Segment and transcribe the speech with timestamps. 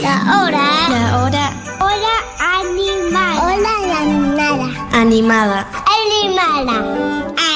[0.00, 0.64] La hora.
[0.88, 3.42] La hora Hora animada.
[3.42, 4.68] Hora animada.
[4.92, 5.66] animada.
[5.84, 6.76] Animada.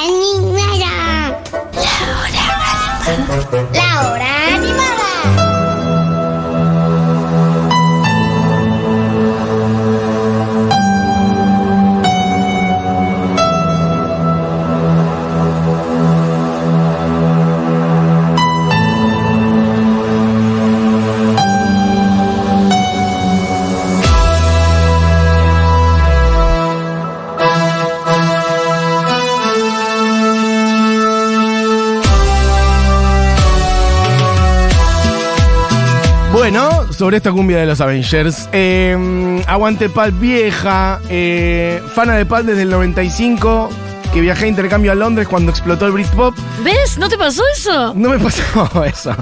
[0.02, 0.92] Animada.
[3.72, 4.74] La hora animada.
[4.74, 4.83] Bueno,
[36.96, 38.48] sobre esta cumbia de los Avengers.
[38.52, 41.00] eh, aguante Pulp vieja.
[41.08, 43.70] eh, fana de Pulp desde el 95.
[44.12, 46.36] Que viajé a intercambio a Londres cuando explotó el Britpop.
[46.62, 46.98] ¿Ves?
[46.98, 47.92] ¿No te pasó eso?
[47.96, 49.12] No me pasó eso.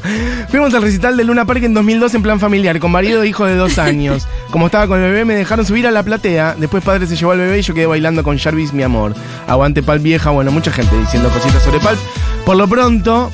[0.51, 3.47] Fuimos al recital de Luna Park en 2002 en plan familiar, con marido e hijo
[3.47, 4.29] de dos años.
[4.51, 6.57] Como estaba con el bebé, me dejaron subir a la platea.
[6.59, 9.15] Después padre se llevó al bebé y yo quedé bailando con Jarvis, mi amor.
[9.49, 10.29] Aguante Pulp vieja.
[10.29, 11.99] Bueno, mucha gente diciendo cositas sobre Pulp.
[12.45, 13.33] Por lo pronto,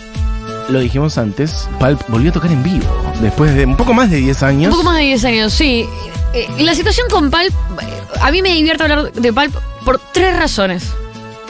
[0.68, 2.86] lo dijimos antes, Pulp volvió a tocar en vivo.
[3.20, 4.72] Después de un poco más de 10 años.
[4.72, 5.86] Un poco más de 10 años, sí.
[6.34, 7.86] Eh, la situación con Pulp, eh,
[8.20, 10.84] a mí me divierte hablar de Pulp por tres razones.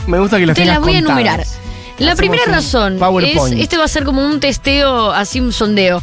[0.07, 1.45] Me gusta que las Te las voy a enumerar.
[1.99, 3.61] La Hacemos primera razón es, PowerPoint.
[3.61, 6.01] este va a ser como un testeo, así un sondeo.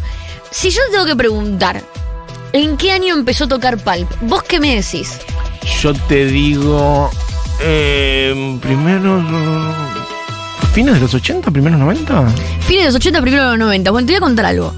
[0.51, 1.81] Si yo te tengo que preguntar,
[2.51, 4.09] ¿en qué año empezó a tocar Pulp?
[4.21, 5.19] ¿Vos qué me decís?
[5.81, 7.09] Yo te digo.
[7.61, 9.23] Eh, primero.
[10.75, 11.51] ¿Fines de los 80?
[11.51, 12.27] ¿Primeros 90?
[12.67, 13.91] Fines de los 80, primero de los 90.
[13.91, 14.73] Bueno, te voy a contar algo.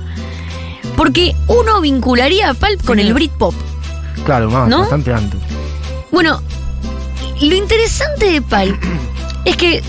[0.95, 3.55] Porque uno vincularía a Pulp con el Britpop.
[4.23, 4.81] Claro, más, ¿No?
[4.81, 5.39] bastante antes.
[6.11, 6.39] Bueno,
[7.41, 8.79] lo interesante de Pulp
[9.43, 9.81] es que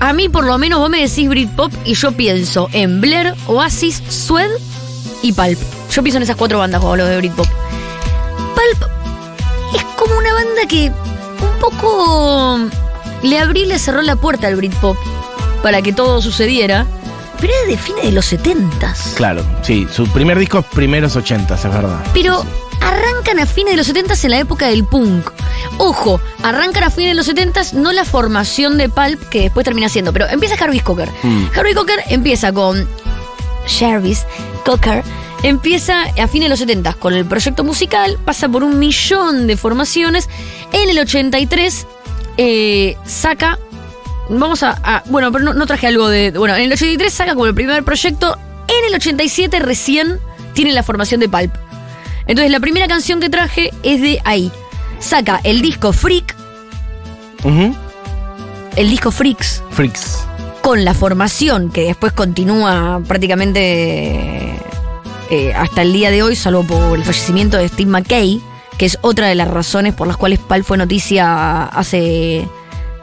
[0.00, 4.02] a mí por lo menos vos me decís Britpop y yo pienso en Blair, Oasis,
[4.08, 4.50] Swed
[5.20, 5.58] y Pulp.
[5.90, 7.46] Yo pienso en esas cuatro bandas cuando hablo de Britpop.
[8.54, 8.90] Pulp
[9.76, 12.58] es como una banda que un poco
[13.22, 14.96] le abrió y le cerró la puerta al Britpop
[15.62, 16.86] para que todo sucediera.
[17.40, 19.14] Pero es de fines de los setentas.
[19.16, 19.86] Claro, sí.
[19.92, 22.04] Su primer disco es primeros 80, es verdad.
[22.14, 22.44] Pero
[22.80, 25.30] arrancan a fines de los 70 en la época del punk.
[25.78, 29.88] Ojo, arrancan a fines de los 70 no la formación de Pulp que después termina
[29.88, 31.08] siendo, pero empieza Jarvis Cocker.
[31.22, 31.46] Mm.
[31.48, 32.88] Jarvis Cocker empieza con
[33.66, 34.24] Jarvis
[34.64, 35.02] Cocker.
[35.42, 39.56] Empieza a fines de los 70 con el proyecto musical, pasa por un millón de
[39.56, 40.28] formaciones.
[40.72, 41.86] En el 83
[42.36, 43.58] eh, saca.
[44.28, 46.30] Vamos a, a- Bueno, pero no, no traje algo de.
[46.30, 48.36] Bueno, en el 83 saca como el primer proyecto.
[48.68, 50.18] En el 87 recién
[50.54, 51.52] tiene la formación de Pulp.
[52.26, 54.50] Entonces la primera canción que traje es de ahí.
[55.00, 56.34] Saca el disco Freak,
[58.76, 60.18] el disco Freaks, Freaks.
[60.62, 64.54] con la formación que después continúa prácticamente
[65.30, 68.40] eh, hasta el día de hoy, salvo por el fallecimiento de Steve McKay,
[68.78, 72.46] que es otra de las razones por las cuales Pal fue noticia hace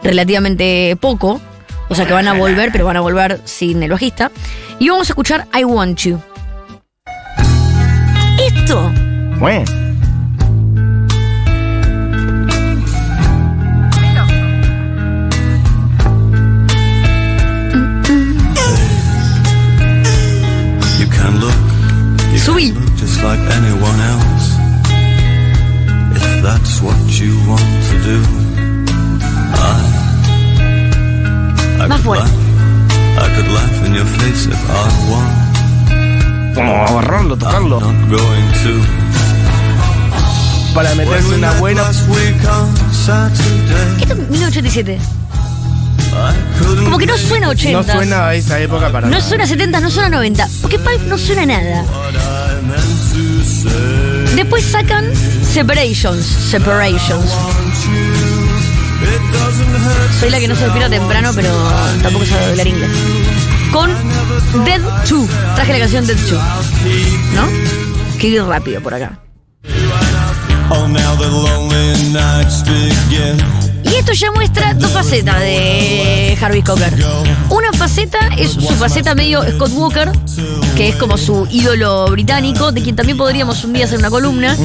[0.04, 1.42] relativamente poco.
[1.90, 4.32] O sea que van a volver, pero van a volver sin el bajista.
[4.78, 6.22] Y vamos a escuchar I Want You.
[8.40, 8.92] Esto
[9.40, 9.66] Bueno.
[21.00, 21.54] You can look,
[22.32, 22.74] you Subí.
[23.24, 23.50] like
[34.70, 36.56] I want.
[36.56, 37.80] Como agarrarlo, tocarlo.
[37.80, 38.84] I'm not going to.
[40.74, 41.82] Para we una buena.
[41.84, 45.00] last week on Saturday, Esto es 1987.
[46.12, 47.72] I couldn't Como que no suena 80.
[47.72, 49.24] No suena a esa época para No nada.
[49.24, 50.48] suena 70, no suena 90.
[50.62, 51.86] Porque Pulp no suena nada.
[54.36, 55.06] Después sacan
[55.44, 56.26] Separations.
[56.26, 57.32] Separations.
[60.20, 61.50] Soy la que no se despierta temprano, pero
[62.02, 62.92] tampoco sabe hablar inglés.
[63.72, 63.90] Con
[64.66, 65.30] Dead 2.
[65.56, 66.32] Traje la canción Dead 2.
[67.36, 68.18] ¿No?
[68.20, 69.20] Que ir rápido por acá.
[70.72, 73.59] Oh, now the lonely nights begin.
[73.84, 76.94] Y esto ya muestra dos facetas de Harvey Cocker.
[77.50, 80.12] Una faceta es su faceta medio Scott Walker,
[80.76, 84.56] que es como su ídolo británico, de quien también podríamos un día hacer una columna,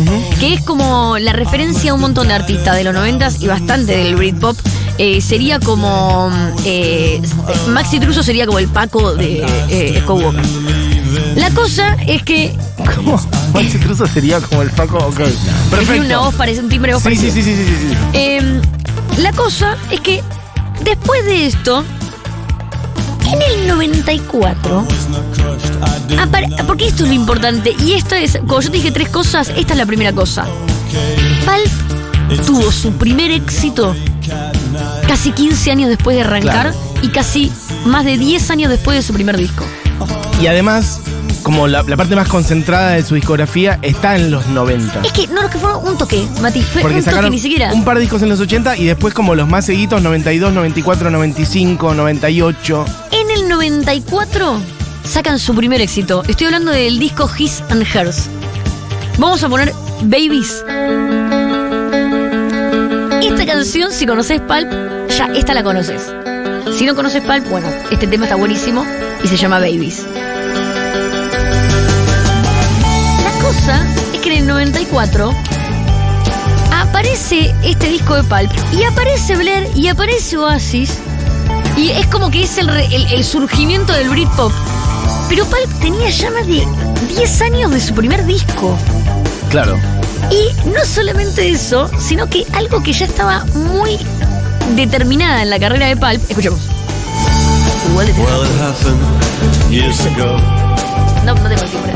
[0.40, 3.96] que es como la referencia a un montón de artistas de los noventas y bastante
[3.96, 4.56] del Britpop.
[4.96, 6.30] Eh, sería como
[6.64, 7.20] eh,
[7.68, 10.44] Maxi Truso sería como el Paco de eh, Scott Walker.
[11.34, 12.54] La cosa es que
[12.94, 13.20] ¿Cómo?
[13.52, 14.98] Maxi Truso sería como el Paco.
[14.98, 15.16] Ok.
[15.16, 15.32] tiene
[15.70, 16.04] Perfecto.
[16.04, 17.96] una voz parece un timbre de voz Sí, sí, sí, sí, sí, sí.
[19.18, 20.22] La cosa es que
[20.84, 21.84] después de esto
[23.32, 24.86] En el 94,
[26.20, 29.50] apare- porque esto es lo importante, y esto es, como yo te dije tres cosas,
[29.56, 30.44] esta es la primera cosa.
[31.44, 33.96] Pulp tuvo su primer éxito
[35.08, 36.76] casi 15 años después de arrancar Claro.
[37.02, 37.50] y casi
[37.86, 39.64] más de 10 años después de su primer disco.
[40.40, 41.00] Y además,
[41.44, 45.02] como la, la parte más concentrada de su discografía está en los 90.
[45.04, 47.72] Es que no, no, que fue un toque, Mati, fue Porque un toque ni siquiera.
[47.72, 51.10] un par de discos en los 80 y después como los más seguidos, 92, 94,
[51.10, 52.84] 95, 98.
[53.12, 54.58] En el 94
[55.04, 56.22] sacan su primer éxito.
[56.26, 58.28] Estoy hablando del disco His and Hers.
[59.18, 60.64] Vamos a poner Babies.
[63.22, 64.70] Esta canción, si conoces Pulp,
[65.16, 66.12] ya esta la conoces.
[66.76, 68.84] Si no conoces Pulp, bueno, este tema está buenísimo
[69.22, 70.04] y se llama Babies.
[73.54, 75.32] Cosa es que en el 94
[76.72, 80.98] aparece este disco de Pulp y aparece Blair y aparece Oasis
[81.76, 84.52] y es como que es el, re- el- el surgimiento del Britpop.
[85.28, 86.66] Pero Pulp tenía ya más de
[87.16, 88.76] 10 años de su primer disco.
[89.50, 89.76] Claro.
[90.30, 93.98] Y no solamente eso, sino que algo que ya estaba muy
[94.76, 96.22] determinada en la carrera de Pulp.
[96.30, 96.60] Escuchemos.
[97.90, 100.38] Igual de Well, it happened years ago
[101.24, 101.92] No, no tengo el timbre.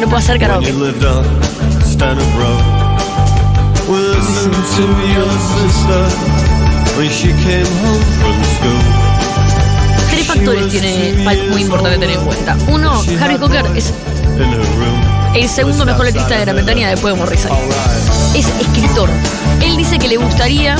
[0.00, 0.68] No puedo hacer karaoke.
[0.68, 1.24] you lived on
[1.84, 2.80] Stanhope Road.
[3.86, 6.02] Listen to your sister
[6.96, 8.80] when she came home from school.
[10.10, 11.12] Tres factores tiene
[11.50, 12.56] muy importante tener en cuenta.
[12.68, 13.92] Uno, Harry Cocker es
[15.34, 17.52] el segundo mejor letrista de Gran Bretaña después de Morrissey.
[18.34, 19.10] Es escritor.
[19.60, 20.76] Él dice que le gustaría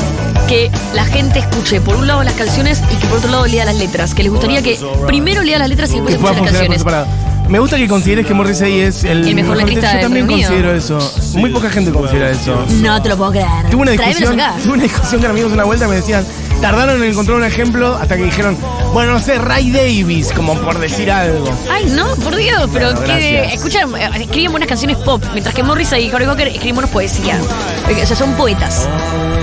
[0.48, 3.66] que la gente escuche por un lado las canciones y que por otro lado lea
[3.66, 4.14] las letras.
[4.14, 6.84] Que les gustaría que primero lea las letras y después escuche las canciones.
[7.50, 10.98] Me gusta que consideres que Morrissey es el, El mejor letrista Yo también considero eso.
[11.34, 12.64] Muy poca gente considera eso.
[12.80, 13.68] No te lo puedo creer.
[13.68, 14.54] Tuve una discusión, acá.
[14.62, 16.24] tuve una discusión con amigos una vuelta y me decían,
[16.60, 18.56] tardaron en encontrar un ejemplo hasta que dijeron,
[18.92, 21.50] bueno, no sé, Ray Davis, como por decir algo.
[21.70, 25.62] Ay, no, por Dios, pero Bueno, que escuchan, eh, escriben buenas canciones pop, mientras que
[25.62, 27.38] Morrissey y Harry Cocker escriben buenas poesía.
[27.88, 28.88] Eh, O sea, son poetas.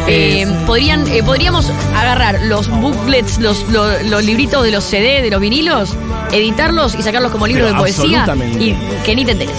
[0.07, 5.29] Eh, podrían, eh, podríamos agarrar los booklets, los, los, los libritos de los CD, de
[5.29, 5.95] los vinilos,
[6.31, 8.25] editarlos y sacarlos como libros Pero de poesía
[8.59, 8.73] y
[9.05, 9.55] que ni te enteres.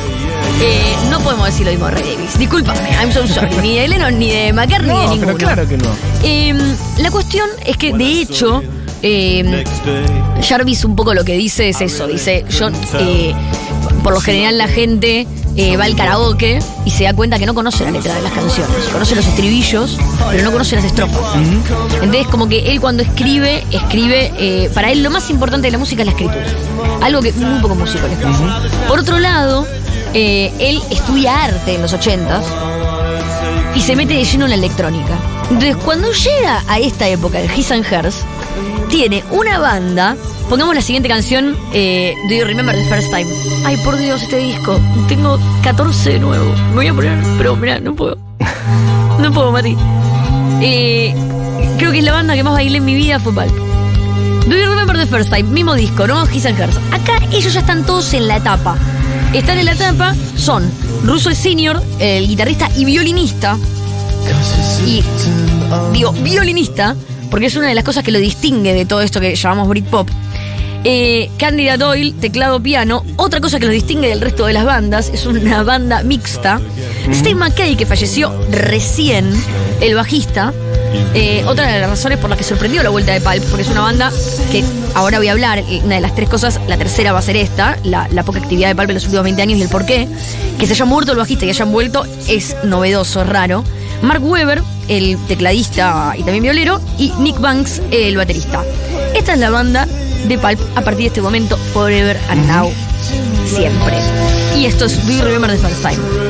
[0.60, 2.38] Eh, no podemos decir lo mismo de Ray Davis.
[2.38, 3.54] Discúlpame, I'm so sorry.
[3.62, 5.26] Ni de Lennon, ni de McCartney, ni de No, ninguno.
[5.26, 5.90] pero claro que no.
[6.22, 6.54] Eh,
[6.98, 8.62] la cuestión es que, de hecho,
[9.02, 10.42] eh, day.
[10.42, 12.68] Jarvis un poco lo que dice es eso, dice, yo,
[12.98, 13.34] eh,
[14.02, 15.26] por lo general la gente
[15.56, 18.32] eh, va al karaoke y se da cuenta que no conoce la letra de las
[18.32, 19.96] canciones, conoce los estribillos,
[20.30, 21.36] pero no conoce las estrofas.
[22.02, 25.78] Entonces como que él cuando escribe, escribe, eh, para él lo más importante de la
[25.78, 26.44] música es la escritura,
[27.02, 28.60] algo que muy poco músico le pasa.
[28.88, 29.66] Por otro lado,
[30.14, 32.44] eh, él estudia arte en los ochentas
[33.74, 35.18] y se mete de lleno en la electrónica.
[35.50, 38.24] Entonces, cuando llega a esta época, el His and Hers,
[38.88, 40.16] tiene una banda.
[40.48, 43.26] Pongamos la siguiente canción, eh, Do You Remember the First Time?
[43.64, 44.80] Ay, por Dios, este disco.
[45.08, 46.52] Tengo 14 de nuevo.
[46.70, 48.16] Me voy a poner, pero mira, no puedo.
[49.18, 49.76] No puedo, Mati.
[50.60, 51.14] Eh,
[51.76, 53.32] creo que es la banda que más bailé en mi vida fue.
[53.32, 55.42] Do You Remember the First Time?
[55.44, 56.24] Mismo disco, ¿no?
[56.30, 56.78] His and Hers.
[56.92, 58.76] Acá ellos ya están todos en la etapa.
[59.32, 60.70] Están en la etapa, son
[61.04, 63.58] Russell Senior, el guitarrista y violinista.
[64.86, 65.02] Y
[65.92, 66.96] digo, violinista,
[67.30, 70.08] porque es una de las cosas que lo distingue de todo esto que llamamos Britpop.
[70.84, 73.04] Eh, Candida Doyle, teclado piano.
[73.16, 76.60] Otra cosa que lo distingue del resto de las bandas es una banda mixta.
[77.12, 79.30] Steve McKay, que falleció recién,
[79.80, 80.54] el bajista.
[81.14, 83.68] Eh, otra de las razones por las que sorprendió la vuelta de Pulp, porque es
[83.68, 84.12] una banda
[84.50, 84.64] que
[84.94, 87.78] ahora voy a hablar, una de las tres cosas, la tercera va a ser esta,
[87.84, 90.08] la, la poca actividad de Pulp en los últimos 20 años y el por qué.
[90.58, 93.64] Que se haya muerto el bajista y hayan vuelto es novedoso, es raro.
[94.02, 98.62] Mark Webber, el tecladista y también violero, y Nick Banks, el baterista.
[99.14, 99.86] Esta es la banda
[100.26, 102.70] de Pulp a partir de este momento, Forever and Now,
[103.46, 103.98] siempre.
[104.56, 106.27] Y esto es You Remember the First Time.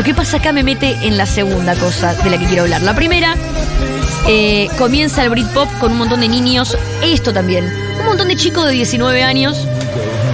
[0.00, 2.80] Lo que pasa acá me mete en la segunda cosa de la que quiero hablar.
[2.80, 3.34] La primera,
[4.26, 8.64] eh, comienza el Britpop con un montón de niños, esto también, un montón de chicos
[8.64, 9.68] de 19 años,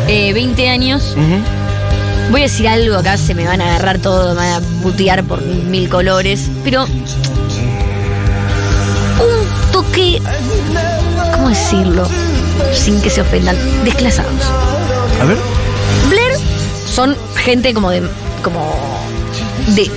[0.06, 1.16] eh, 20 años.
[2.30, 5.24] Voy a decir algo acá, se me van a agarrar todo, me van a putear
[5.24, 6.92] por mil colores, pero un
[9.72, 10.22] toque,
[11.32, 12.08] ¿cómo decirlo?
[12.72, 14.30] Sin que se ofendan, desclasados.
[15.20, 15.38] A ver.
[16.08, 16.34] Blair
[16.88, 18.08] son gente como de.
[18.44, 19.15] como.
[19.74, 19.90] De.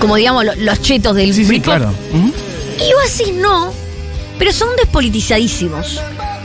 [0.00, 1.92] como digamos lo- los chetos del Sí, sí, claro.
[2.12, 2.32] Ujú.
[2.88, 3.72] Y Oasis no,
[4.38, 6.00] pero son despolitizadísimos.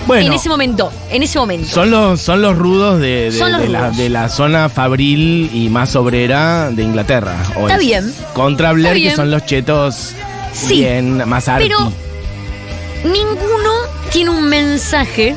[0.06, 1.68] Bueno, en ese momento, en ese momento.
[1.68, 3.98] son los, son los rudos de, de- Son los de la, rudos.
[3.98, 7.36] de la zona fabril y más obrera de Inglaterra.
[7.58, 7.80] o Está es.
[7.82, 8.14] bien.
[8.34, 10.12] Contra Blair, que son los chetos
[10.54, 11.68] Sí, bien más arty.
[11.68, 11.92] pero
[13.04, 13.72] ninguno
[14.12, 15.36] tiene un mensaje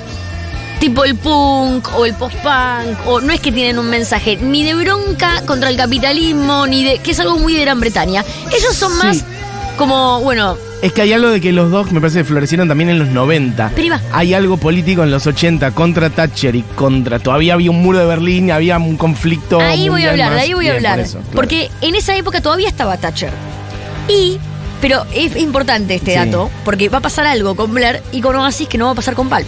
[0.81, 4.75] tipo el punk o el post-punk, o no es que tienen un mensaje ni de
[4.75, 6.99] bronca contra el capitalismo, ni de.
[6.99, 8.25] que es algo muy de Gran Bretaña.
[8.49, 8.99] Ellos son Sí.
[8.99, 9.25] más
[9.77, 12.89] como, bueno, Es que hay algo de que los dos me parece que florecieron también
[12.91, 13.71] en los 90.
[13.75, 14.01] Pero iba.
[14.13, 17.19] Hay algo político en los 80 contra Thatcher y contra.
[17.19, 19.61] Todavía había un muro de Berlín, había un conflicto.
[19.61, 20.45] ahí voy a hablar, de más.
[20.45, 20.97] ahí voy a Bien, hablar.
[20.97, 21.31] por eso, claro.
[21.35, 23.31] Porque en esa época todavía estaba Thatcher.
[24.09, 24.39] Y.
[24.81, 26.17] Pero es importante este Sí.
[26.19, 28.95] dato, porque va a pasar algo con Blair y con Oasis que no va a
[28.95, 29.45] pasar con Pulp.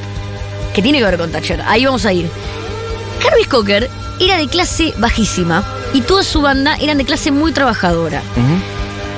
[0.74, 1.62] Que tiene que ver con Thatcher.
[1.66, 2.28] Ahí vamos a ir.
[3.26, 8.22] Harvey Cocker era de clase bajísima y toda su banda eran de clase muy trabajadora.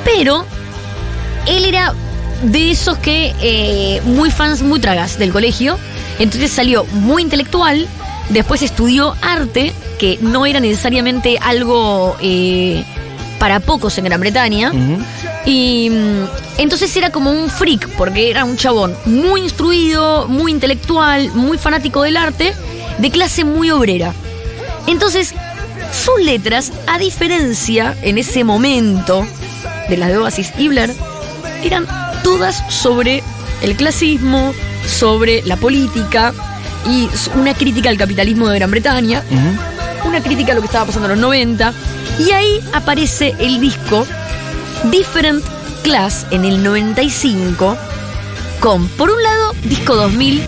[0.05, 0.45] Pero
[1.47, 1.95] él era
[2.43, 5.79] de esos que eh, muy fans, muy tragas del colegio.
[6.19, 7.89] Entonces salió muy intelectual.
[8.31, 12.85] Después estudió arte, que no era necesariamente algo eh,
[13.45, 14.73] para pocos en Gran Bretaña.
[15.45, 16.25] Y mm,
[16.57, 22.03] entonces era como un freak, porque era un chabón muy instruido, muy intelectual, muy fanático
[22.05, 22.55] del arte,
[22.97, 24.15] de clase muy obrera.
[24.87, 25.35] Entonces,
[25.93, 29.27] sus letras, a diferencia en ese momento
[29.91, 30.95] de las de Oasis y Blair,
[31.63, 31.87] eran
[32.23, 33.23] todas sobre
[33.61, 34.55] el clasismo,
[34.87, 36.33] sobre la política
[36.89, 39.23] y una crítica al capitalismo de Gran Bretaña.
[40.05, 41.73] Una crítica a lo que estaba pasando en los 90.
[42.19, 44.07] Y ahí aparece el disco
[44.91, 45.45] Different
[45.83, 47.77] Class en el 95
[48.61, 50.47] con, por un lado, disco 2000,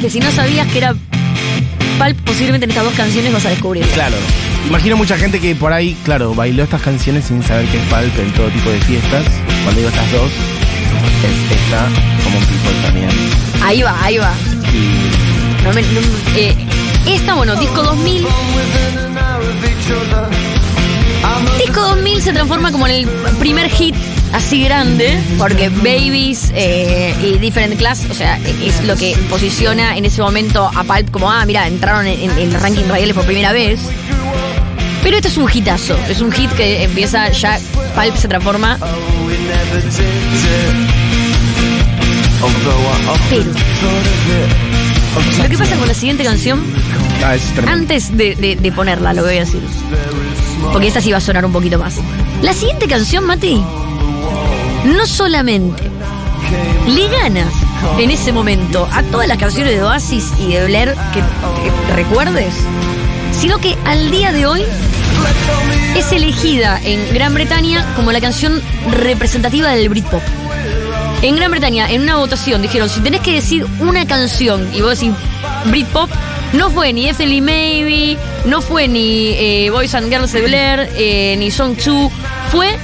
[0.00, 0.94] que si no sabías que era
[1.98, 3.84] Pulp, posiblemente en estas dos canciones vas a descubrir.
[3.88, 4.16] Claro.
[4.68, 8.18] Imagino mucha gente que por ahí, claro, bailó estas canciones sin saber que es Pulp
[8.18, 9.24] en todo tipo de fiestas.
[9.64, 10.30] Cuando digo estas dos,
[11.24, 11.88] es esta
[12.24, 13.10] como un people también.
[13.64, 14.32] Ahí va, ahí va.
[14.72, 15.31] Y
[16.36, 16.56] Eh,
[17.06, 18.26] esta, bueno, disco 2000.
[21.58, 23.94] Disco 2000 se transforma como en el primer hit
[24.32, 30.04] así grande, porque Babies eh, y Different Class, o sea, es lo que posiciona en
[30.04, 33.52] ese momento a Pulp como, ah, mira, entraron en, en el ranking radiales por primera
[33.52, 33.80] vez.
[35.02, 37.58] Pero este es un hitazo, es un hit que empieza ya,
[37.94, 38.78] Pulp se transforma.
[43.30, 44.81] Pero,
[45.42, 46.62] lo que pasa con la siguiente canción
[47.24, 49.60] ah, es antes de, de- de ponerla, lo voy a decir.
[50.72, 51.94] Porque esta sí va a sonar un poquito más.
[52.42, 53.62] La siguiente canción, Mati,
[54.84, 55.82] no solamente
[56.86, 57.46] le gana
[57.98, 62.54] en ese momento a todas las canciones de Oasis y de Blair que, que recuerdes,
[63.38, 64.62] sino que al día de hoy
[65.96, 68.60] es elegida en Gran Bretaña como la canción
[68.92, 70.22] representativa del Britpop.
[71.22, 74.98] En Gran Bretaña, en una votación, dijeron, si tenés que decir una canción y vos
[74.98, 75.14] decís
[75.66, 76.10] Britpop,
[76.52, 81.36] no fue ni Definitely Maybe, no fue ni eh, Boys and Girls de Blair, eh,
[81.38, 82.10] ni Song 2,
[82.50, 82.76] fue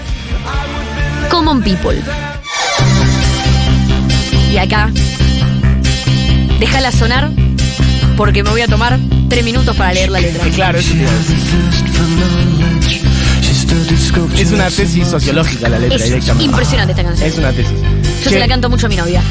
[1.31, 2.01] Common People.
[4.53, 4.93] Y acá,
[6.61, 7.31] déjala sonar
[8.17, 10.45] porque me voy a tomar tres minutos para leer la letra.
[10.51, 10.95] Claro, eso
[14.37, 16.45] Es una tesis sociológica la letra Es directamente.
[16.45, 17.29] impresionante esta canción.
[17.29, 17.73] Es una tesis.
[18.25, 19.23] Yo se la canto mucho a mi novia.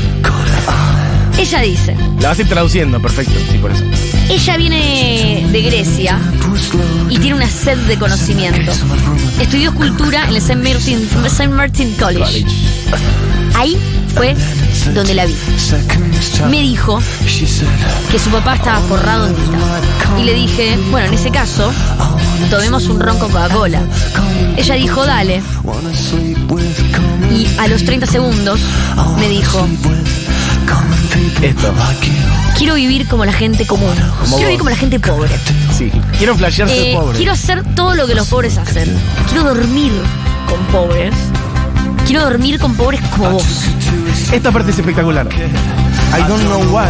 [1.37, 3.83] Ella dice, La vas a ir traduciendo, perfecto, sí, por eso.
[4.27, 6.19] ella viene de Grecia
[7.09, 8.71] y tiene una sed de conocimiento.
[9.39, 10.55] Estudió escultura en el St.
[10.55, 11.07] Martin.
[11.55, 12.19] Martin College.
[12.19, 12.45] College.
[13.57, 13.75] Ahí
[14.13, 14.35] fue
[14.93, 15.35] donde la vi.
[16.49, 16.99] Me dijo
[18.11, 20.19] que su papá estaba forrado en guita.
[20.19, 21.71] Y le dije, bueno, en ese caso,
[22.49, 23.81] tomemos un ron con Coca-Cola.
[24.55, 25.41] Ella dijo, dale.
[27.31, 28.61] Y a los 30 segundos
[29.19, 29.67] me dijo,
[31.41, 31.73] Esto.
[32.57, 33.93] quiero vivir como la gente común.
[34.25, 35.31] Quiero vivir como la gente pobre.
[35.75, 35.91] Sí.
[36.17, 37.17] Quiero flashear ser Eh, pobre.
[37.17, 38.95] quiero hacer todo lo que los pobres hacen.
[39.29, 39.91] Quiero dormir
[40.47, 41.13] con pobres.
[42.07, 43.43] Quiero dormir con pobres como vos.
[44.31, 45.27] Esta parte es espectacular.
[45.27, 46.87] I don't know why.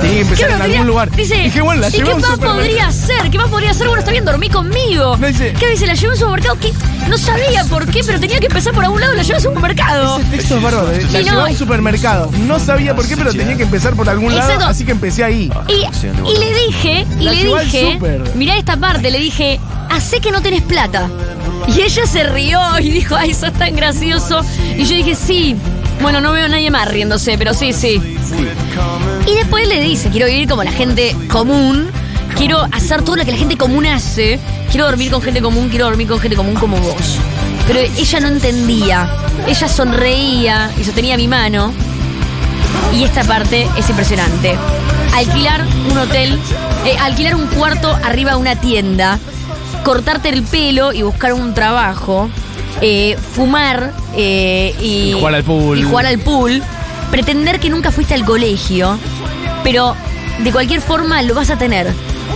[0.00, 1.10] Tenía que empezar en algún lugar.
[1.10, 3.30] Dice, Dije, bueno, la ¿y qué más podría hacer?
[3.30, 3.86] ¿Qué más podría hacer?
[3.88, 5.16] Bueno, está bien, dormí conmigo.
[5.16, 5.86] No, dice- ¿Qué dice?
[5.86, 6.72] La llevé a un supermercado que
[7.08, 9.42] no sabía por qué, pero tenía que empezar por algún lado, la llevé a un
[9.44, 10.18] supermercado.
[10.20, 10.92] Ese texto es bárbaro.
[10.92, 11.06] eh.
[11.12, 12.30] La Y no, llevé a un y- supermercado.
[12.46, 14.66] No sabía por qué, pero tenía que empezar por algún lado, Exacto.
[14.70, 15.50] así que empecé ahí.
[15.66, 18.22] Y, y le dije, y La le llevó al dije, súper.
[18.36, 19.58] mirá esta parte, le dije,
[19.90, 21.08] hacé que no tenés plata.
[21.68, 24.40] Y ella se rió y dijo, ay, sos tan gracioso.
[24.76, 25.56] Y yo dije, sí,
[26.00, 28.00] Bueno, no veo a nadie más riéndose, pero sí, sí.
[29.26, 31.88] Y después le dice, quiero vivir como la gente común,
[32.36, 34.38] quiero hacer todo lo que la gente común hace,
[34.70, 37.18] quiero dormir con gente común, quiero dormir con gente común como vos.
[37.66, 39.10] Pero ella no entendía,
[39.46, 41.72] ella sonreía y sostenía mi mano.
[42.94, 44.56] Y esta parte es impresionante.
[45.14, 46.38] Alquilar un hotel,
[46.86, 49.18] eh, alquilar un cuarto arriba de una tienda,
[49.88, 52.28] cortarte el pelo y buscar un trabajo,
[52.82, 55.78] eh, fumar eh, y, Y jugar al pool.
[55.78, 56.62] y jugar al pool,
[57.10, 58.98] pretender que nunca fuiste al colegio,
[59.64, 59.96] pero
[60.40, 61.90] de cualquier forma lo vas a tener.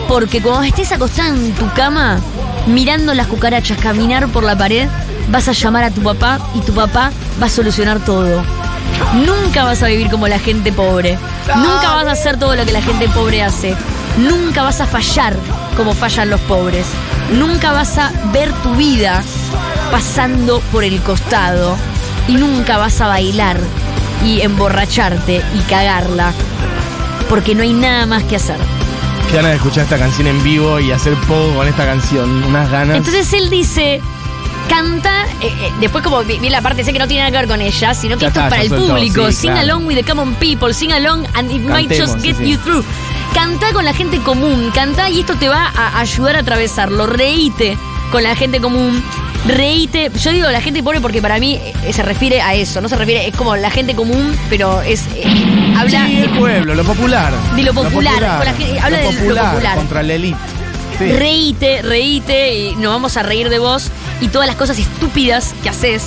[0.09, 2.21] Porque cuando estés acostada en tu cama,
[2.69, 4.89] mirando las cucarachas caminar por la pared,
[5.29, 8.43] vas a llamar a tu papá y tu papá va a solucionar todo.
[9.27, 11.19] Nunca vas a vivir como la gente pobre.
[11.55, 13.77] Nunca vas a hacer todo lo que la gente pobre hace.
[14.17, 15.37] Nunca vas a fallar
[15.77, 16.87] como fallan los pobres.
[17.33, 19.23] Nunca vas a ver tu vida
[19.91, 21.77] pasando por el costado.
[22.29, 23.59] Y nunca vas a bailar
[24.25, 26.33] y emborracharte y cagarla.
[27.29, 28.57] Porque no hay nada más que hacer.
[29.31, 32.45] Qué ganas de escuchar esta canción en vivo y hacer poco con esta canción.
[32.45, 32.99] Unas ganas.
[32.99, 34.01] Entonces él dice,
[34.69, 37.39] canta, eh, eh, después como vi, vi la parte, sé que no tiene nada que
[37.39, 39.27] ver con ella, sino que Ya esto está, es para el público.
[39.29, 39.73] sí, sing claro.
[39.73, 42.51] along with the common people, sing along and it might just get sí.
[42.51, 42.85] you through.
[43.35, 47.07] Canta con la gente común, canta y esto te va a ayudar a atravesarlo.
[47.07, 47.77] Reíte
[48.11, 49.03] con la gente común.
[49.47, 52.89] Reíte, yo digo la gente pobre porque para mí eh, se refiere a eso, no
[52.89, 55.03] se refiere, es como la gente común, pero es.
[55.17, 55.25] eh,
[55.77, 57.33] habla Sí, el pueblo, lo popular.
[57.57, 59.77] De lo popular, con la gente- habla de lo popular.
[59.77, 60.39] Contra la elite.
[60.99, 61.11] Sí.
[61.11, 63.89] Reíte, reíte y nos vamos a reír de vos
[64.21, 66.05] y todas las cosas estúpidas que haces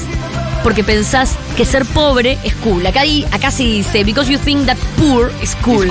[0.65, 2.83] porque pensás que ser pobre es cool.
[2.87, 5.85] Acá, di- acá se dice, because you think that poor is cool.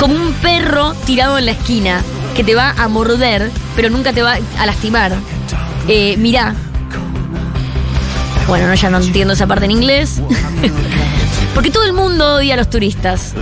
[0.00, 2.02] Como un perro tirado en la esquina
[2.34, 5.12] que te va a morder, pero nunca te va a lastimar.
[5.88, 6.54] Eh, mirá.
[8.48, 10.22] Bueno, no, ya no entiendo esa parte en inglés.
[11.54, 13.34] Porque todo el mundo odia a los turistas.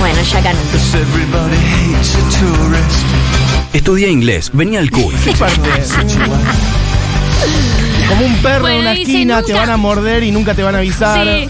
[0.00, 0.60] Bueno, ya acá no
[3.72, 5.14] Estudia inglés, venía al cool.
[5.24, 5.68] ¿Qué parte?
[8.08, 10.54] Como un perro Bueno, en una dice, esquina, te nunca- van a morder y nunca
[10.54, 11.24] te van a avisar.
[11.26, 11.48] Sí.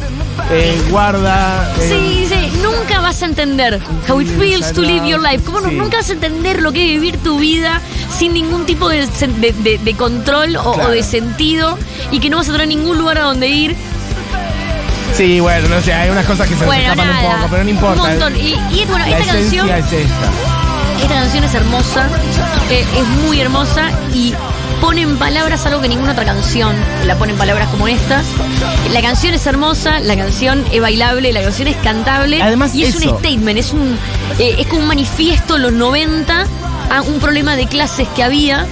[0.50, 1.72] Eh, guarda.
[1.80, 3.78] eh, Sí, sí, nunca vas a entender
[4.08, 5.44] how it feels to live your life.
[5.44, 5.74] ¿Cómo no- Sí.
[5.76, 7.80] nunca vas a entender lo que es vivir tu vida
[8.16, 10.88] sin ningún tipo de, sen- de- de- de control o, Claro.
[10.88, 11.78] o de sentido
[12.10, 13.76] y que no vas a tener ningún lugar a donde ir?
[15.16, 17.28] Sí, bueno, no sé, hay unas cosas que se nos Bueno, escapan nada.
[17.28, 18.02] un poco, pero no importa.
[18.02, 18.36] Un montón.
[18.36, 20.30] Y, y, bueno, la esta esencia canción, es esta.
[21.02, 22.08] Esta canción es hermosa,
[22.70, 24.34] eh, es muy hermosa y
[24.80, 28.22] pone en palabras algo que ninguna otra canción la pone en palabras como esta.
[28.92, 32.94] La canción es hermosa, la canción es bailable, la canción es cantable Además, y es
[32.96, 33.98] un statement, es un
[34.38, 36.46] eh, es como un manifiesto en los 90
[36.90, 38.66] a un problema de clases que había.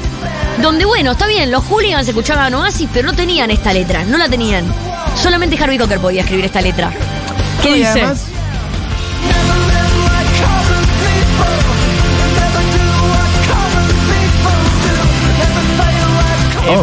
[0.62, 4.28] Donde, bueno, está bien, los hooligans escuchaban Oasis, pero no tenían esta letra, no la
[4.28, 4.64] tenían.
[5.20, 6.92] Solamente Harvey Cocker podía escribir esta letra.
[7.62, 7.88] ¿Qué Y dice?
[7.88, 8.24] además,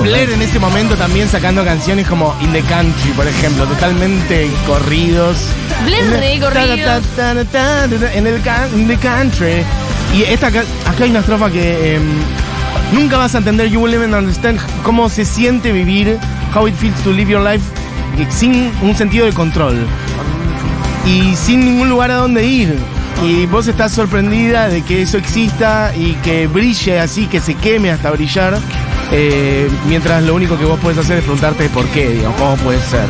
[0.03, 5.37] Blair en ese momento también sacando canciones como In the Country, por ejemplo, totalmente corridos.
[5.85, 6.39] Blair re
[7.51, 8.41] ta, En el
[8.75, 9.63] in the country.
[10.13, 10.63] Y esta acá
[10.99, 12.03] hay una estrofa que em,
[12.91, 16.19] nunca vas a entender, you will never understand cómo se siente vivir,
[16.53, 17.63] how it feels to live your life
[18.29, 19.87] sin un sentido de control
[21.05, 22.77] y sin ningún lugar a donde ir.
[23.25, 27.89] Y vos estás sorprendida de que eso exista y que brille así, que se queme
[27.89, 28.59] hasta brillar,
[29.15, 32.81] eh, mientras lo único que vos puedes hacer es preguntarte por qué, digamos, cómo puede
[32.81, 33.05] ser.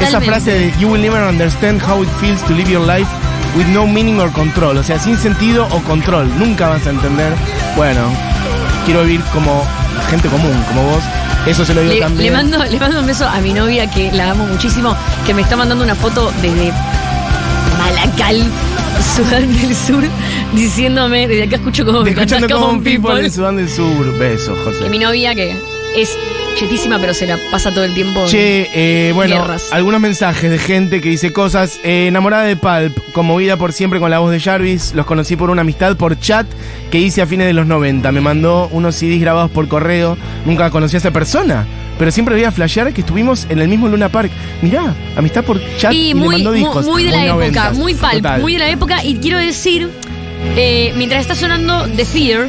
[0.00, 3.08] Esa frase de You will never understand how it feels to live your life
[3.56, 7.32] with no meaning or control, o sea, sin sentido o control, nunca vas a entender.
[7.74, 8.02] Bueno,
[8.84, 9.64] quiero vivir como
[10.10, 11.02] gente común, como vos.
[11.46, 12.32] Eso se lo digo Le, también.
[12.32, 15.40] le mando, le mando un beso a mi novia que la amo muchísimo, que me
[15.42, 16.72] está mandando una foto desde
[17.78, 18.50] Malacal,
[19.02, 20.04] Sudán del Sur,
[20.54, 23.24] diciéndome, desde acá escucho como De escuchando como people People.
[23.24, 24.18] en Sudán del Sur.
[24.18, 24.84] Besos, José.
[24.84, 25.56] Que mi novia que
[25.96, 26.16] es
[26.56, 28.24] chetísima, pero se la pasa todo el tiempo.
[28.26, 29.72] Che, eh, bueno, Guerras.
[29.72, 31.78] algunos mensajes de gente que dice cosas.
[31.84, 34.92] Eh, enamorada de Pulp, conmovida por siempre con la voz de Jarvis.
[34.94, 36.46] Los conocí por una amistad por chat
[36.90, 38.10] que hice a fines de los 90.
[38.12, 40.16] Me mandó unos CDs grabados por correo.
[40.44, 41.66] Nunca conocí a esa persona.
[41.98, 44.30] Pero siempre veía flashear que estuvimos en el mismo Luna Park.
[44.62, 46.84] Mirá, amistad por chat y, Y le muy, mandó discos.
[46.86, 48.40] muy de la época, muy Total.
[48.40, 49.04] muy de la época.
[49.04, 49.88] Y quiero decir,
[50.56, 52.48] eh, mientras está sonando The Fear,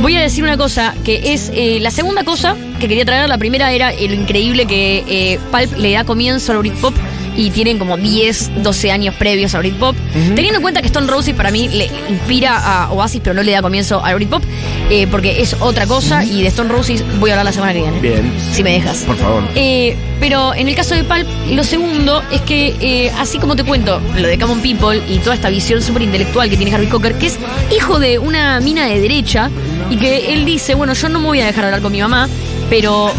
[0.00, 3.28] voy a decir una cosa, que es eh, la segunda cosa que quería traer.
[3.28, 6.94] La primera era lo increíble que eh, Pulp le da comienzo al Britpop
[7.36, 9.96] y tienen como 10, 12 años previos a Britpop.
[10.34, 13.52] Teniendo en cuenta que Stone Roses para mí le inspira a Oasis, pero no le
[13.52, 14.42] da comienzo a Britpop,
[14.90, 17.80] eh, porque es otra cosa y de Stone Roses voy a hablar la semana que
[17.80, 18.00] viene.
[18.00, 18.32] Bien.
[18.52, 18.98] Si me dejas.
[18.98, 19.42] Por favor.
[19.54, 23.64] Eh, pero en el caso de Pulp, lo segundo es que, eh, así como te
[23.64, 27.14] cuento lo de Common People y toda esta visión súper intelectual que tiene Harvey Cocker,
[27.14, 27.38] que es
[27.76, 29.50] hijo de una mina de derecha
[29.90, 32.00] y que él dice, bueno, yo no me voy a dejar de hablar con mi
[32.00, 32.28] mamá,
[32.70, 33.12] pero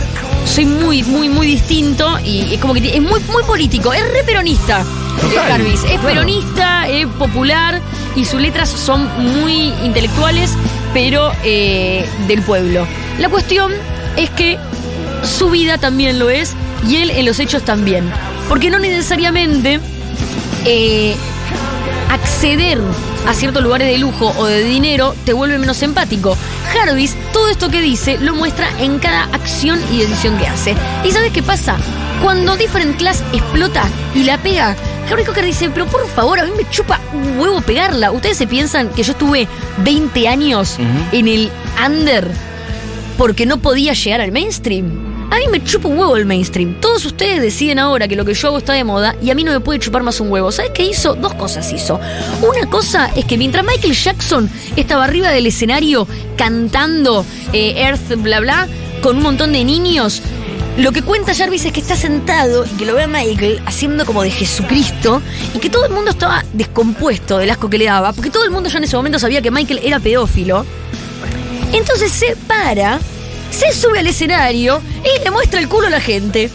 [0.45, 4.23] soy muy, muy, muy distinto y es como que es muy, muy político, es re
[4.23, 4.83] peronista.
[5.19, 6.01] Total, es claro.
[6.01, 7.81] peronista, es popular
[8.15, 9.09] y sus letras son
[9.41, 10.51] muy intelectuales,
[10.93, 12.87] pero eh, del pueblo.
[13.19, 13.71] La cuestión
[14.17, 14.57] es que
[15.23, 16.53] su vida también lo es
[16.87, 18.09] y él en los hechos también.
[18.47, 19.79] Porque no necesariamente
[20.65, 21.15] eh,
[22.09, 22.79] acceder
[23.27, 26.37] a ciertos lugares de lujo o de dinero te vuelve menos empático.
[26.73, 30.73] Jarvis, todo esto que dice, lo muestra en cada acción y decisión que hace.
[31.03, 31.75] ¿Y sabes qué pasa?
[32.23, 33.83] Cuando Different Class explota
[34.15, 34.73] y la pega,
[35.11, 38.13] Harry Cocker dice, pero por favor, a mí me chupa un huevo pegarla.
[38.13, 39.49] ¿Ustedes se piensan que yo estuve
[39.83, 40.77] 20 años
[41.11, 41.51] en el
[41.85, 42.31] under
[43.17, 45.14] porque no podía llegar al mainstream.
[45.31, 46.79] A mí me chupa un huevo el mainstream.
[46.79, 49.43] Todos ustedes deciden ahora que lo que yo hago está de moda y a mí
[49.43, 50.51] no me puede chupar más un huevo.
[50.51, 51.15] ¿Sabes qué hizo?
[51.15, 51.99] Dos cosas hizo.
[52.41, 56.07] Una cosa es que mientras Michael Jackson estaba arriba del escenario
[56.37, 58.67] cantando eh, Earth, bla, bla,
[59.01, 60.21] con un montón de niños,
[60.77, 64.05] lo que cuenta Jarvis es que está sentado y que lo ve a Michael haciendo
[64.05, 65.21] como de Jesucristo
[65.53, 68.51] y que todo el mundo estaba descompuesto del asco que le daba, porque todo el
[68.51, 70.65] mundo ya en ese momento sabía que Michael era pedófilo.
[71.71, 72.99] Entonces se para,
[73.55, 76.49] se sube al escenario y le muestra el culo a la gente.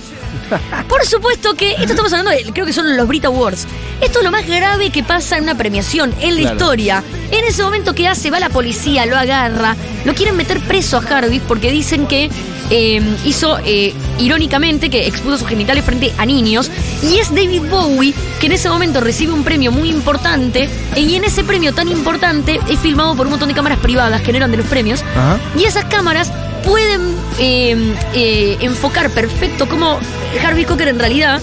[0.88, 3.66] Por supuesto que esto estamos hablando de, creo que son los Brit Awards.
[4.00, 6.56] Esto es lo más grave que pasa en una premiación, en la Claro.
[6.56, 7.04] historia.
[7.30, 11.02] En ese momento que hace, va la policía, lo agarra, lo quieren meter preso a
[11.02, 12.30] Jarvis porque dicen que
[12.70, 16.70] eh, hizo, eh, irónicamente, que expuso sus genitales frente a niños.
[17.02, 20.68] Y es David Bowie que en ese momento recibe un premio muy importante.
[20.96, 24.32] Y en ese premio tan importante es filmado por un montón de cámaras privadas que
[24.32, 25.02] no eran de los premios.
[25.16, 25.38] Ajá.
[25.56, 29.98] Y esas cámaras pueden eh, eh, enfocar perfecto cómo
[30.44, 31.40] Harvey Cocker en realidad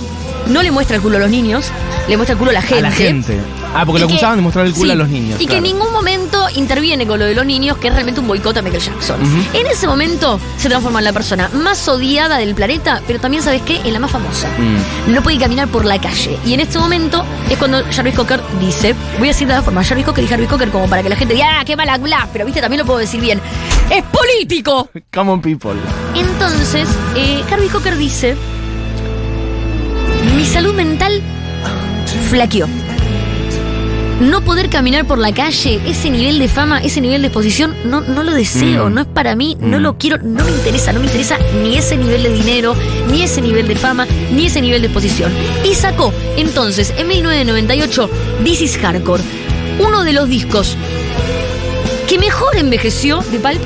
[0.48, 1.72] no le muestra el culo a los niños,
[2.08, 2.86] le muestra el culo a la gente.
[2.86, 3.38] A la gente.
[3.74, 5.40] Ah, porque Y lo que- acusaban de mostrar el culo sí, a los niños.
[5.42, 8.28] Y que en ningún momento interviene con lo de los niños, que es realmente un
[8.28, 9.18] boicot a Michael Jackson.
[9.54, 13.62] En ese momento se transforma en la persona más odiada del planeta, pero también, ¿sabes
[13.62, 13.82] qué?
[13.84, 14.48] En la más famosa.
[14.58, 15.14] Mm.
[15.14, 16.38] No puede caminar por la calle.
[16.46, 19.84] Y en este momento es cuando Jarvis Cocker dice, voy a decir de la forma,
[19.84, 22.28] Jarvis Cocker y Harvey Cocker como para que la gente diga, ah, qué mala bla,
[22.34, 23.40] pero viste, también lo puedo decir bien.
[23.90, 24.90] ¡Es político!
[25.14, 25.72] Common people.
[26.16, 28.36] Entonces, eh, Harvey Cocker dice:
[30.36, 31.22] Mi salud mental
[32.30, 32.68] flaqueó.
[34.20, 38.02] No poder caminar por la calle, ese nivel de fama, ese nivel de exposición, no,
[38.02, 38.94] no lo deseo, Mm.
[38.96, 39.82] no es para mí, no Mm.
[39.82, 42.76] lo quiero, no me interesa, no me interesa ni ese nivel de dinero,
[43.12, 45.32] ni ese nivel de fama, ni ese nivel de exposición.
[45.64, 48.10] Y sacó entonces en 1998
[48.44, 49.22] This is Hardcore,
[49.80, 50.76] uno de los discos
[52.08, 53.62] que mejor envejeció de Pulp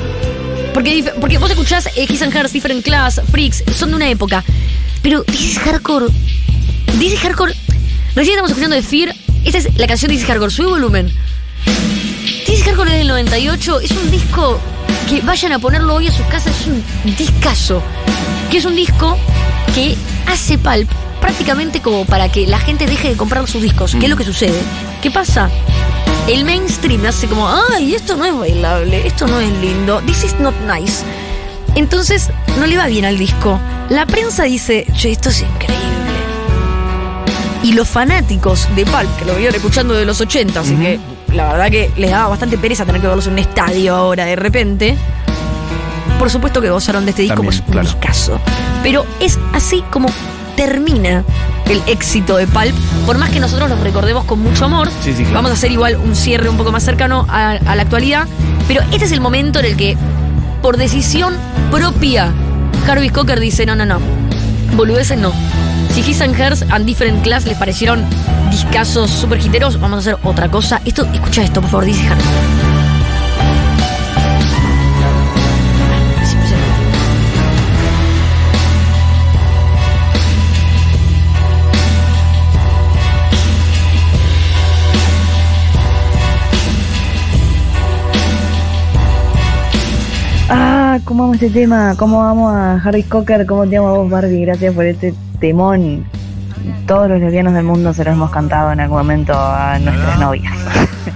[0.74, 4.44] porque, porque vos escuchás eh, His and Hers, Different Class, Freaks, son de una época.
[5.02, 6.06] Pero This is Hardcore.
[6.98, 7.54] This is Hardcore.
[8.14, 9.14] Recién estamos escuchando de Fear.
[9.44, 11.12] Esta es la canción de is Hardcore, sube volumen.
[12.46, 13.80] Is Hardcore es del 98.
[13.80, 14.58] Es un disco
[15.08, 16.54] que vayan a ponerlo hoy a sus casas.
[16.60, 16.82] Es un
[17.16, 17.82] discazo.
[18.50, 19.16] Que es un disco
[19.74, 20.88] que hace Pulp
[21.20, 23.94] prácticamente como para que la gente deje de comprar sus discos.
[23.98, 24.60] ¿Qué es lo que sucede?
[25.00, 25.48] ¿Qué pasa?
[26.28, 30.38] El mainstream hace como, ay, esto no es bailable, esto no es lindo, this is
[30.38, 31.02] not nice.
[31.74, 33.58] Entonces, no le va bien al disco.
[33.88, 35.91] La prensa dice, che, esto es increíble.
[37.62, 40.98] Y los fanáticos de Pulp, que lo venían escuchando de los 80, así que
[41.32, 44.36] la verdad que les daba bastante pereza tener que verlos en un estadio ahora de
[44.36, 44.96] repente.
[46.18, 47.88] Por supuesto que gozaron de este disco, También, pues un claro.
[47.88, 48.40] discazo.
[48.82, 50.08] Pero es así como
[50.56, 51.24] termina
[51.68, 52.74] el éxito de Pulp,
[53.06, 54.88] por más que nosotros los recordemos con mucho amor.
[55.02, 55.34] Sí, sí, claro.
[55.36, 58.26] Vamos a hacer igual un cierre un poco más cercano a, a la actualidad.
[58.68, 59.96] Pero este es el momento en el que,
[60.62, 61.34] por decisión
[61.70, 62.32] propia,
[62.88, 63.98] Harvey Cocker dice: no, no, no.
[64.76, 65.32] Boludeces no.
[65.92, 68.02] Si His and Hers and Different Class les parecieron
[68.50, 70.80] discazos super hiteros, vamos a hacer otra cosa.
[70.86, 72.08] Esto, escucha esto, por favor, dice.
[90.48, 91.94] Ah, ¿cómo amo este tema?
[91.98, 93.44] ¿Cómo amo a Harry Cocker?
[93.44, 94.46] ¿Cómo te amo a vos, Barbie?
[94.46, 96.04] Gracias por este temón.
[96.86, 100.54] Todos los lesbianos del mundo se lo hemos cantado en algún momento a nuestras novias.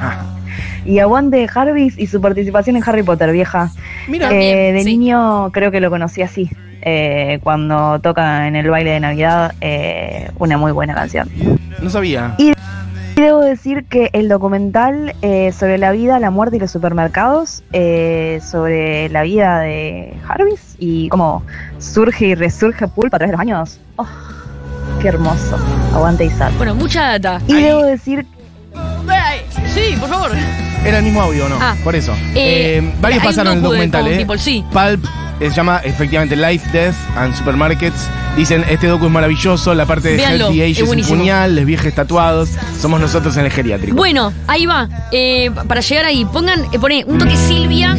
[0.84, 3.70] y aguante Jarvis y su participación en Harry Potter, vieja.
[4.08, 4.90] Mira, Eh, de sí.
[4.98, 6.50] niño creo que lo conocí así.
[6.88, 11.28] eh, cuando toca en el baile de Navidad eh, una muy buena canción.
[11.82, 12.34] No sabía.
[12.38, 12.52] Y
[13.22, 18.40] debo decir que el documental eh, sobre la vida, la muerte y los supermercados, eh,
[18.48, 21.42] sobre la vida de Jarvis y cómo
[21.78, 23.80] surge y resurge Pulp a través de los años.
[23.96, 24.06] Oh,
[25.00, 25.56] qué hermoso.
[25.94, 26.52] Aguante y sal.
[26.56, 27.40] Bueno, mucha data.
[27.46, 28.26] Y debo decir
[29.76, 30.30] Sí, por favor.
[30.84, 31.56] Era el mismo audio, ¿no?
[31.60, 31.74] Ah.
[31.84, 32.12] Por eso.
[32.34, 34.18] Eh, Eh, varios hay un pasaron el docu de documental, Common ¿eh?
[34.24, 34.64] People, sí.
[34.72, 35.04] Pulp
[35.40, 38.08] eh, se llama efectivamente Life, Death and Supermarkets.
[38.36, 41.18] Dicen, este docu es maravilloso, la parte de Véanlo, Healthy es Age es un buenísimo.
[41.18, 43.96] puñal, les viajes tatuados, somos nosotros en el geriátrico.
[43.96, 44.88] Bueno, ahí va.
[45.12, 47.96] Eh, para llegar ahí, pongan, eh, poné un toque Silvia.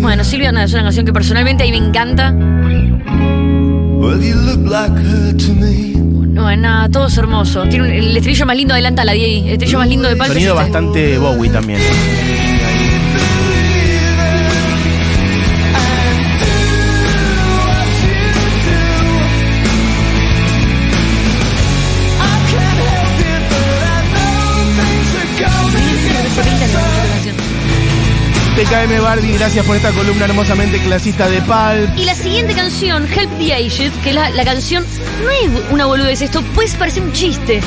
[0.00, 2.32] Bueno, Silvia nada, es una canción que personalmente a mí me encanta.
[2.32, 5.95] Well, you look like her to me.
[6.36, 7.62] No, es nada, todo es hermoso.
[7.64, 9.46] Tiene un- el estribillo más lindo, adelanta la Diego.
[9.46, 10.62] El estribillo más lindo de Palp es Sonido este.
[10.70, 11.80] bastante Bowie también.
[28.68, 31.96] TKM Barbie, gracias por esta columna hermosamente clasista de Pulp.
[31.96, 34.84] Y la siguiente canción, Help the Aged, que es la, la canción,
[35.22, 37.60] no es una boludez, esto puede parecer un chiste.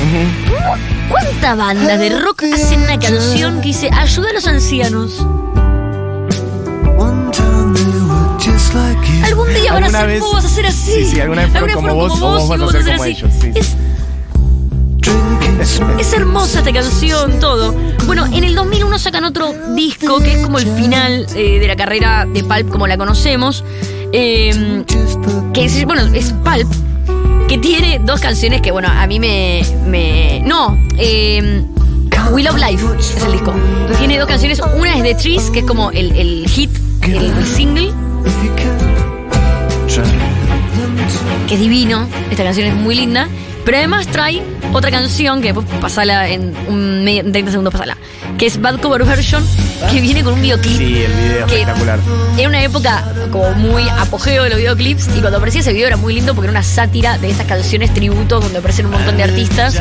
[0.48, 0.76] ¿Cómo-
[1.10, 5.26] ¿Cuántas bandas de rock hacen una canción que dice ayuda a los ancianos?
[9.24, 10.92] Algún día van a ¿Alguna ser vez- vos, vas a ser así.
[10.92, 13.52] Sí, sí, alguna vez fueron como vos, o vos vas a ser como ellos, sí.
[13.56, 13.76] Es.
[15.60, 17.74] Es hermosa esta canción, todo.
[18.06, 21.76] Bueno, en el 2001 sacan otro disco que es como el final eh, de la
[21.76, 23.64] carrera de Pulp como la conocemos.
[24.14, 24.84] eh,
[25.54, 26.72] que es, bueno, es Pulp,
[27.48, 30.42] que tiene dos canciones que, bueno, a mí me.
[30.46, 31.64] no, eh,
[32.32, 33.54] We Love Life es el disco.
[33.98, 36.70] Tiene dos canciones, una es The Trees, que es como el, el hit,
[37.04, 37.92] el single,
[41.48, 43.28] que divino, esta canción es muy linda,
[43.70, 44.42] pero además trae
[44.74, 47.98] otra canción que después pasala en un medio, en 30 segundos pasala,
[48.40, 49.46] que es Bad Cover Version,
[49.92, 50.76] que viene con un videoclip.
[50.76, 52.00] Sí, el video que espectacular.
[52.36, 55.98] Era una época como muy apogeo de los videoclips y cuando aparecía ese video era
[55.98, 59.24] muy lindo porque era una sátira de esas canciones tributo donde aparecen un montón de
[59.24, 59.80] artistas.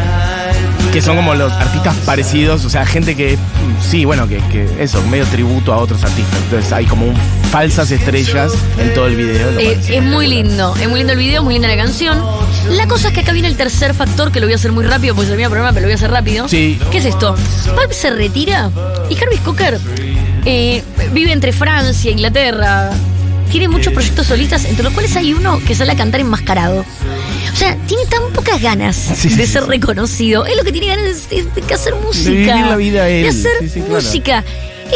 [0.92, 3.36] Que son como los artistas parecidos, o sea, gente que,
[3.80, 6.40] sí, bueno, que, que eso, medio tributo a otros artistas.
[6.44, 7.14] Entonces hay como un
[7.50, 9.58] falsas estrellas en todo el video.
[9.58, 12.22] Eh, es muy lindo, es muy lindo el video, muy linda la canción.
[12.70, 14.84] La cosa es que acá viene el tercer factor que lo voy a hacer muy
[14.84, 16.48] rápido porque termina el programa, pero lo voy a hacer rápido.
[16.48, 16.78] Sí.
[16.90, 17.34] ¿Qué es esto?
[17.74, 18.70] Pulp se retira
[19.08, 19.78] y Jarvis Cocker
[20.44, 22.90] eh, vive entre Francia e Inglaterra.
[23.50, 26.84] Tiene muchos proyectos solistas, entre los cuales hay uno que sale a cantar enmascarado.
[27.52, 29.68] O sea, tiene tan pocas ganas Sí, sí, de ser sí.
[29.68, 30.46] reconocido.
[30.46, 32.30] Es lo que tiene ganas de, de- de hacer música.
[32.30, 33.22] vivir la vida él.
[33.24, 33.88] De hacer claro.
[33.94, 34.44] música.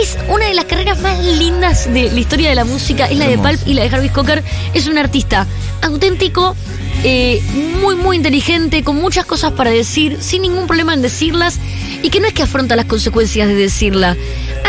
[0.00, 3.06] Es una de las carreras más lindas de la historia de la música.
[3.06, 3.36] Es la de.
[3.36, 4.42] Pulp y la de Jarvis Cocker.
[4.72, 5.46] Es un artista
[5.82, 6.56] auténtico,
[7.04, 7.42] eh,
[7.80, 11.58] muy, muy inteligente, con muchas cosas para decir, sin ningún problema en decirlas.
[12.02, 14.16] Y que no es que afronta las consecuencias de decirla.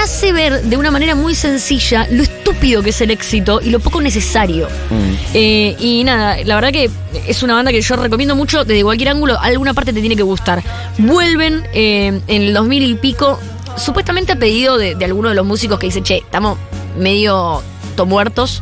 [0.02, 3.80] Hace ver de una manera muy sencilla lo estúpido que es el éxito y lo
[3.80, 4.68] poco necesario.
[4.90, 5.14] Mm.
[5.34, 6.90] Eh, y nada, la verdad que
[7.28, 9.40] es una banda que yo recomiendo mucho desde cualquier ángulo.
[9.40, 10.64] Alguna parte te tiene que gustar.
[10.98, 13.40] Vuelven eh, en el 2000 y pico,
[13.78, 16.58] supuestamente a pedido de, de alguno de los músicos que dice, che, estamos
[16.98, 17.64] medio
[17.96, 18.62] to muertos.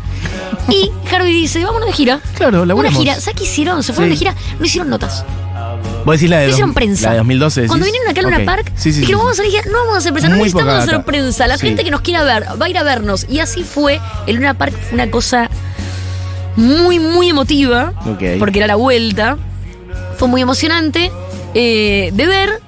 [0.69, 2.19] Y Harvey dice, vámonos de gira.
[2.35, 2.99] Claro, Una laburamos.
[2.99, 3.19] gira.
[3.19, 3.83] ¿Sabes qué hicieron?
[3.83, 4.25] Se fueron Sí.
[4.25, 5.25] de gira, no hicieron notas.
[6.05, 7.05] Vos decís la de, No dos- hicieron prensa.
[7.07, 7.67] la de 2012.
[7.67, 7.93] Cuando decís?
[8.01, 8.45] vinieron acá a Luna Ok.
[8.45, 9.13] Park, sí, sí, dijeron, sí.
[9.25, 9.63] vamos a hacer gira.
[9.71, 11.05] No vamos a hacer prensa, no Muy necesitamos poca hacer data.
[11.05, 11.47] prensa.
[11.47, 11.67] La Sí.
[11.67, 13.25] gente que nos quiera ver va a ir a vernos.
[13.29, 13.99] Y así fue.
[14.27, 15.49] El Luna Park fue una cosa
[16.55, 17.93] muy, muy emotiva.
[18.05, 18.23] Ok.
[18.39, 19.37] Porque era la vuelta.
[20.17, 21.11] Fue muy emocionante
[21.53, 22.61] eh, de ver.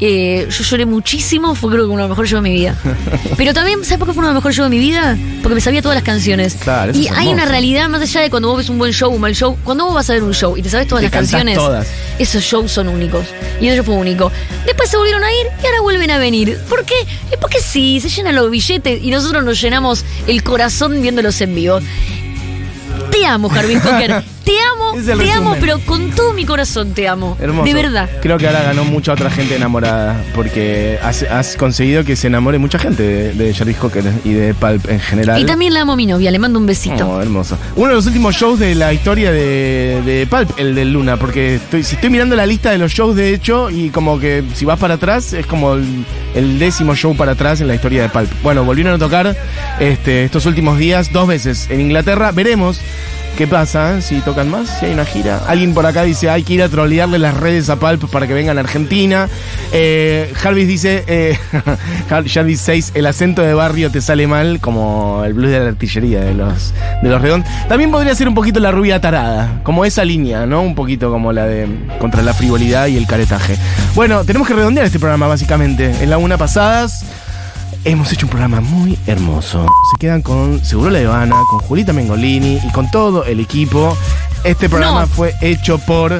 [0.00, 2.76] Eh, yo lloré muchísimo, fue creo que uno de los mejores shows de mi vida.
[3.36, 5.16] Pero también, ¿sabes por qué fue uno de los mejores shows de mi vida?
[5.40, 6.54] Porque me sabía todas las canciones.
[6.56, 9.20] Claro, y hay una realidad, más allá de cuando vos ves un buen show, un
[9.20, 11.12] mal show, cuando vos vas a ver un show y te sabes todas Te las
[11.12, 11.86] canciones, todas.
[12.18, 13.24] esos shows son únicos.
[13.60, 14.32] Y eso fue único.
[14.66, 16.58] Después se volvieron a ir y ahora vuelven a venir.
[16.68, 16.94] ¿Por qué?
[17.30, 21.54] Es porque sí, se llenan los billetes y nosotros nos llenamos el corazón viéndolos en
[21.54, 21.78] vivo.
[23.10, 24.24] Te amo, Jarvis Cocker.
[24.44, 27.36] Te amo, te amo, pero con todo mi corazón te amo.
[27.40, 27.66] Hermoso.
[27.66, 28.08] De verdad.
[28.20, 32.58] Creo que ahora ganó mucha otra gente enamorada porque has, has conseguido que se enamore
[32.58, 35.40] mucha gente de, de Jarvis Cocker y de Pulp en general.
[35.40, 37.08] Y también la amo a mi novia, le mando un besito.
[37.08, 37.56] Oh, hermoso.
[37.76, 41.56] Uno de los últimos shows de la historia de, de Pulp, el de Luna, porque
[41.56, 44.64] estoy, si estoy mirando la lista de los shows de hecho y como que si
[44.64, 46.04] vas para atrás es como el,
[46.34, 48.30] el décimo show para atrás en la historia de Pulp.
[48.42, 49.34] Bueno, volvieron a tocar
[49.80, 52.30] este, estos últimos días dos veces en Inglaterra.
[52.32, 52.80] Veremos
[53.36, 54.68] ¿Qué pasa si tocan más?
[54.78, 55.40] Si hay una gira.
[55.48, 58.32] Alguien por acá dice, hay que ir a trolearle las redes a Pulp para que
[58.32, 59.28] vengan a Argentina.
[59.72, 61.36] Eh, Jarvis dice, eh,
[62.08, 65.68] Jar- Jarvis 6, el acento de barrio te sale mal, como el blues de la
[65.70, 67.50] artillería de los, de los redondos.
[67.68, 70.62] También podría ser un poquito la rubia tarada, como esa línea, ¿no?
[70.62, 71.66] Un poquito como la de
[71.98, 73.56] contra la frivolidad y el caretaje.
[73.96, 75.92] Bueno, tenemos que redondear este programa, básicamente.
[76.02, 77.04] En la una pasadas.
[77.84, 79.66] Hemos hecho un programa muy hermoso.
[79.92, 83.96] Se quedan con Seguro La Habana, con Julita Mengolini y con todo el equipo.
[84.42, 85.06] Este programa No.
[85.06, 86.18] fue hecho por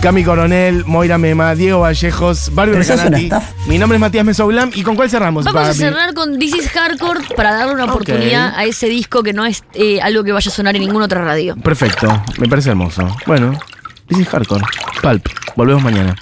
[0.00, 3.46] Cami Coronel, Moira Mema, Diego Vallejos, Barbie ¿Pero sos una Recanati.
[3.66, 4.70] Mi nombre es Matías Mesoulam.
[4.74, 8.54] ¿Y con cuál cerramos, Vamos a cerrar con This is Hardcore para darle una oportunidad
[8.56, 11.24] a ese disco que no es eh, algo que vaya a sonar en ninguna otra
[11.24, 11.56] radio.
[11.56, 13.08] Perfecto, me parece hermoso.
[13.26, 13.58] Bueno,
[14.06, 14.64] this is hardcore.
[15.02, 16.14] Pulp, volvemos mañana.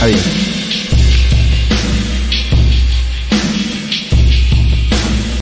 [0.00, 0.59] Adiós.